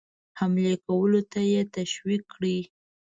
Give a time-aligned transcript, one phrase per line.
[0.39, 2.57] حملې کولو ته یې تشویق کړي.